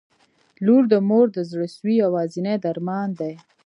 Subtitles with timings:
[0.65, 3.33] •لور د مور د زړسوي یوازینی درمان دی.